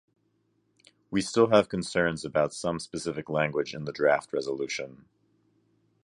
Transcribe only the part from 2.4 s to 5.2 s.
some specific language in the draft resolution.